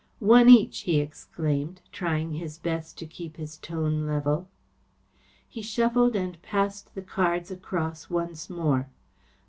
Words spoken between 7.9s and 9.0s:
once more.